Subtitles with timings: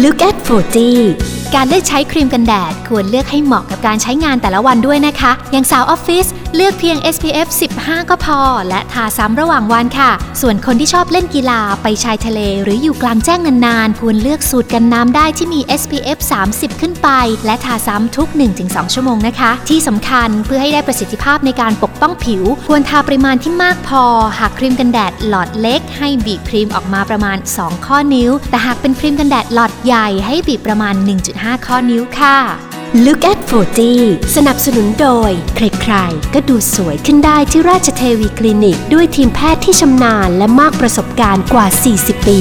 [0.00, 0.36] Look at
[0.96, 6.26] 40 การเลือกใช้ครีมกันแดด ควรเลือกให้เหมาะกับการใช้งานแต่ละวันด้วยนะคะ อย่างสาวออฟฟิศ
[6.56, 10.10] เลือกเพียง SPF 15 ก็พอ และทาซ้ำระหว่างวันค่ะ
[10.40, 16.18] ส่วนคนที่ชอบเล่นกีฬาไปชายทะเล หรืออยู่กลางแจ้งนานๆ ควรเลือกสูตรกันน้ำได้ที่มี SPF
[16.50, 17.08] 30 ขึ้นไป
[17.46, 18.28] และทาซ้ำทุก
[18.60, 24.04] 1-2 ชั่วโมงนะคะ ที่สำคัญเพื่อให้ได้ประสิทธิภาพในการปกป้องผิว ควรทาปริมาณที่มากพอ
[24.38, 30.94] หากครีมกันแดดหลอดเล็ก ให้บีบครีมออกมาประมาณ 2 ข้อนิ้ว แต่หากเป็นครีมกันแดดหลอดใหญ่ให้บีบประมาณ
[31.30, 33.38] 1.5 ข้อนิ้วค่ะ Look at
[33.88, 41.66] 40 สนับสนุนโดย ใครๆ ก็ดูสวยขึ้นได้ที่ราชเทวีคลินิก ด้วยทีมแพทย์ที่ชำนาญและมากประสบการณ์กว่า
[41.96, 42.40] 40 ปี